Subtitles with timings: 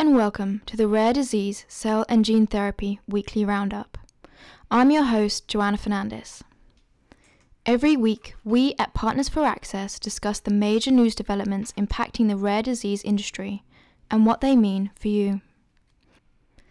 [0.00, 3.98] and welcome to the Rare Disease Cell and Gene Therapy Weekly Roundup.
[4.70, 6.42] I'm your host, Joanna Fernandez.
[7.66, 12.62] Every week, we at Partners for Access discuss the major news developments impacting the rare
[12.62, 13.62] disease industry
[14.10, 15.42] and what they mean for you.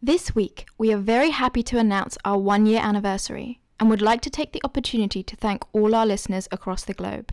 [0.00, 4.20] This week, we are very happy to announce our one year anniversary and would like
[4.20, 7.32] to take the opportunity to thank all our listeners across the globe.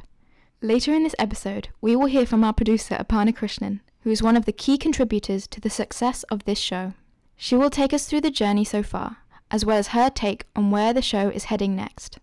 [0.59, 4.38] Later in this episode, we will hear from our producer, Aparna Krishnan, who is one
[4.38, 6.93] of the key contributors to the success of this show.
[7.35, 9.17] She will take us through the journey so far,
[9.49, 12.20] as well as her take on where the show is heading next.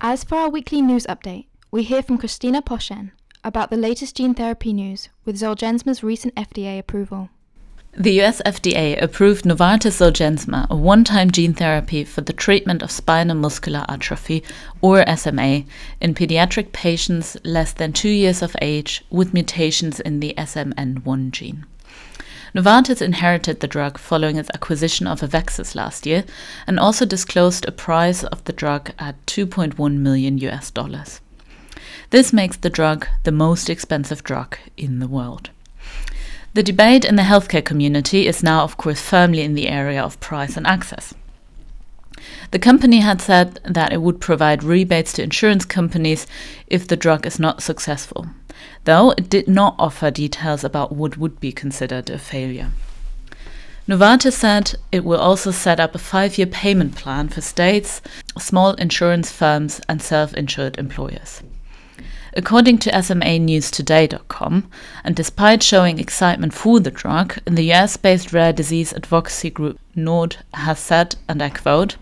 [0.00, 3.12] As for our weekly news update, we hear from Christina Poshen
[3.42, 7.30] about the latest gene therapy news with Zolgensma's recent FDA approval.
[7.98, 12.90] The US FDA approved Novartis Zolgensma, a one time gene therapy for the treatment of
[12.90, 14.44] spinal muscular atrophy,
[14.82, 15.64] or SMA,
[15.98, 21.64] in pediatric patients less than two years of age with mutations in the SMN1 gene.
[22.54, 26.24] Novartis inherited the drug following its acquisition of Avexis last year
[26.66, 31.22] and also disclosed a price of the drug at 2.1 million US dollars.
[32.10, 35.48] This makes the drug the most expensive drug in the world.
[36.56, 40.18] The debate in the healthcare community is now, of course, firmly in the area of
[40.20, 41.12] price and access.
[42.50, 46.26] The company had said that it would provide rebates to insurance companies
[46.66, 48.28] if the drug is not successful,
[48.84, 52.70] though it did not offer details about what would be considered a failure.
[53.86, 58.00] Novartis said it will also set up a five year payment plan for states,
[58.38, 61.42] small insurance firms, and self insured employers.
[62.38, 64.70] According to SMANewsToday.com,
[65.02, 70.36] and despite showing excitement for the drug, the US based rare disease advocacy group NORD
[70.52, 71.96] has said, and I quote,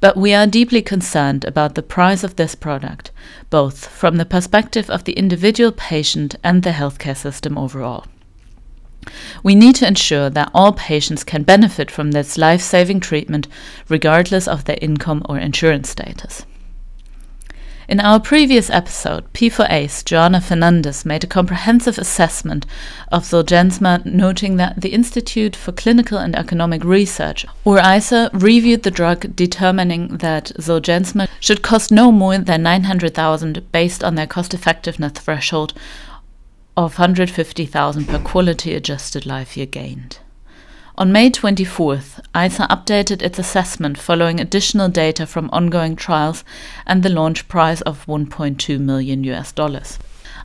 [0.00, 3.10] but we are deeply concerned about the price of this product,
[3.50, 8.06] both from the perspective of the individual patient and the healthcare system overall.
[9.42, 13.46] We need to ensure that all patients can benefit from this life saving treatment
[13.90, 16.46] regardless of their income or insurance status.
[17.86, 22.64] In our previous episode, P4A's, Joanna Fernandez made a comprehensive assessment
[23.12, 28.90] of Zolgensma, noting that the Institute for Clinical and Economic Research, or ICER, reviewed the
[28.90, 35.74] drug, determining that Zolgensma should cost no more than 900,000 based on their cost-effectiveness threshold
[36.78, 40.20] of 150,000 per quality adjusted life year gained.
[40.96, 46.44] On May 24th, ICER updated its assessment following additional data from ongoing trials
[46.86, 49.98] and the launch price of 1.2 million US dollars.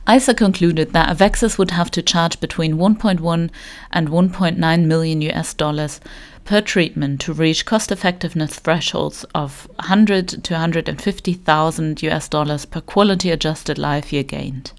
[0.08, 3.48] ICER concluded that Avexis would have to charge between 1.1
[3.92, 6.00] and 1.9 million US dollars
[6.44, 13.30] per treatment to reach cost effectiveness thresholds of 100 to 150,000 US dollars per quality
[13.30, 14.72] adjusted life year gained.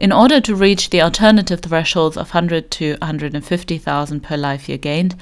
[0.00, 5.14] In order to reach the alternative thresholds of 100 to 150,000 per life year gained,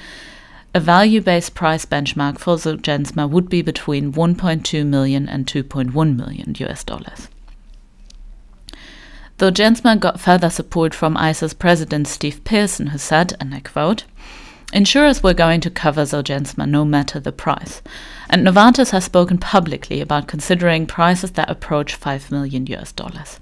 [0.73, 6.85] a value-based price benchmark for Zolgensma would be between 1.2 million and 2.1 million US
[6.85, 7.27] dollars.
[9.37, 14.05] Though Zolgensma got further support from ICER's president Steve Pearson, who said, and I quote,
[14.71, 17.81] Insurers were going to cover Zolgensma no matter the price,
[18.29, 23.41] and Novartis has spoken publicly about considering prices that approach 5 million US dollars.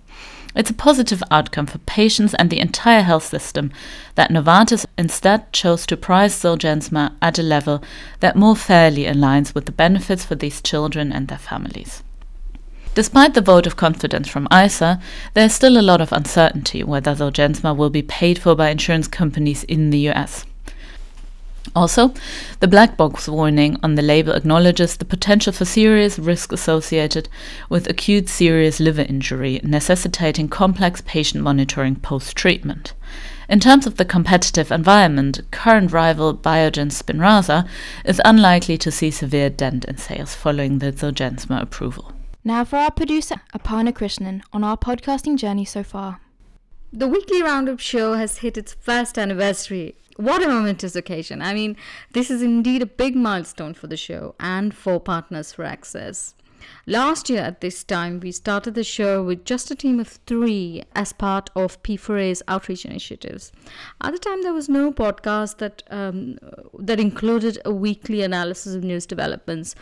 [0.57, 3.71] It's a positive outcome for patients and the entire health system
[4.15, 7.83] that Novartis instead chose to price Zolgensma at a level
[8.21, 12.01] that more fairly aligns with the benefits for these children and their families.
[12.95, 14.99] Despite the vote of confidence from ICER,
[15.35, 19.07] there is still a lot of uncertainty whether Zolgensma will be paid for by insurance
[19.07, 20.43] companies in the US.
[21.75, 22.13] Also,
[22.59, 27.29] the black box warning on the label acknowledges the potential for serious risk associated
[27.69, 32.93] with acute serious liver injury, necessitating complex patient monitoring post treatment.
[33.49, 37.67] In terms of the competitive environment, current rival Biogen Spinraza
[38.03, 42.11] is unlikely to see severe dent in sales following the Zolgensma approval.
[42.43, 46.19] Now for our producer, Aparna Krishnan, on our podcasting journey so far.
[46.91, 51.41] The weekly roundup show has hit its first anniversary what a momentous occasion.
[51.41, 51.75] I mean,
[52.13, 56.33] this is indeed a big milestone for the show and for Partners for Access.
[56.85, 60.83] Last year at this time, we started the show with just a team of three
[60.95, 63.51] as part of P4A's outreach initiatives.
[64.01, 66.37] At the time, there was no podcast that um,
[66.79, 69.75] that included a weekly analysis of news developments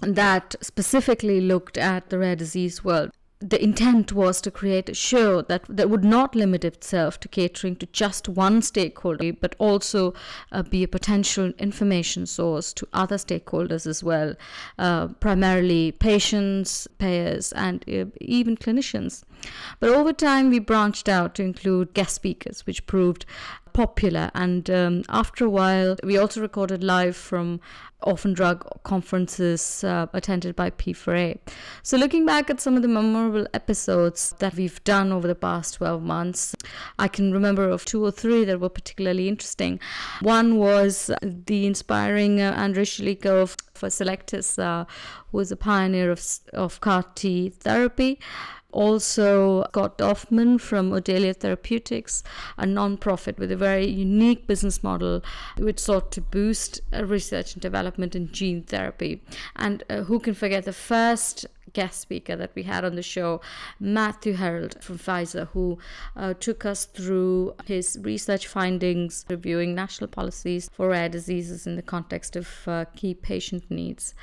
[0.00, 3.10] that specifically looked at the rare disease world
[3.40, 7.74] the intent was to create a show that, that would not limit itself to catering
[7.76, 10.12] to just one stakeholder, but also
[10.52, 14.34] uh, be a potential information source to other stakeholders as well,
[14.78, 19.24] uh, primarily patients, payers, and uh, even clinicians.
[19.78, 23.24] But over time, we branched out to include guest speakers, which proved
[23.72, 24.30] popular.
[24.34, 27.60] And um, after a while, we also recorded live from
[28.02, 31.38] orphan drug conferences uh, attended by P4A.
[31.82, 35.74] So, looking back at some of the memorable episodes that we've done over the past
[35.74, 36.54] 12 months,
[36.98, 39.80] I can remember of two or three that were particularly interesting.
[40.20, 44.84] One was the inspiring uh, Andrei Choulika of for Cellectis, uh,
[45.30, 46.22] who was a pioneer of,
[46.52, 48.18] of CAR T therapy.
[48.72, 52.22] Also, Scott Dorfman from Odylia Therapeutics,
[52.56, 55.22] a non-profit with a very unique business model
[55.58, 59.22] which sought to boost uh, research and development in gene therapy.
[59.56, 63.40] And uh, who can forget the first guest speaker that we had on the show,
[63.78, 65.78] Matthew Harold from Pfizer, who
[66.16, 71.82] uh, took us through his research findings, reviewing national policies for rare diseases in the
[71.82, 74.14] context of uh, key patient needs.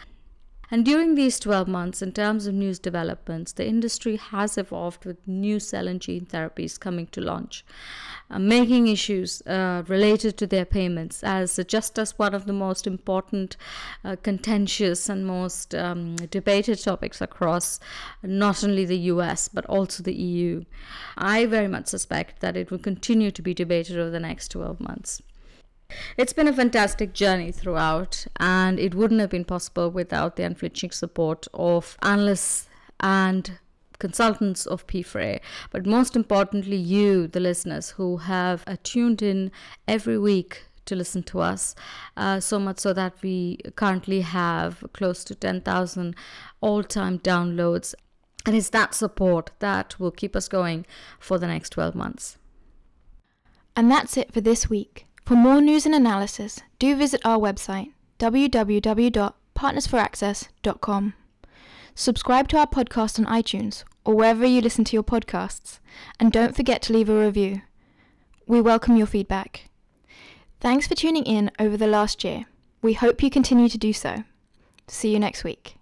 [0.69, 5.25] And during these 12 months, in terms of news developments, the industry has evolved with
[5.25, 7.63] new cell and gene therapies coming to launch,
[8.29, 12.85] uh, making issues uh, related to their payments as just as one of the most
[12.85, 13.55] important,
[14.03, 17.79] uh, contentious, and most um, debated topics across
[18.21, 20.65] not only the US but also the EU.
[21.17, 24.81] I very much suspect that it will continue to be debated over the next 12
[24.81, 25.21] months.
[26.17, 30.91] It's been a fantastic journey throughout, and it wouldn't have been possible without the unflinching
[30.91, 32.67] support of analysts
[32.99, 33.59] and
[33.99, 35.39] consultants of P4A,
[35.71, 39.51] but most importantly, you, the listeners, who have tuned in
[39.87, 41.75] every week to listen to us.
[42.15, 46.15] Uh, so much so that we currently have close to 10,000
[46.61, 47.93] all time downloads.
[48.45, 50.85] And it's that support that will keep us going
[51.19, 52.37] for the next 12 months.
[53.75, 55.06] And that's it for this week.
[55.27, 61.13] For more news and analysis, do visit our website www.partnersforaccess.com.
[61.93, 65.79] Subscribe to our podcast on iTunes or wherever you listen to your podcasts,
[66.17, 67.61] and don't forget to leave a review.
[68.47, 69.69] We welcome your feedback.
[70.61, 72.45] Thanks for tuning in over the last year.
[72.81, 74.23] We hope you continue to do so.
[74.87, 75.76] See you next week.